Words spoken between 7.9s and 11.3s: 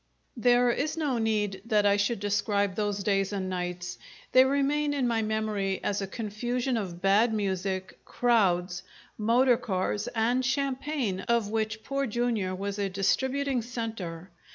crowds, motor cars and champagne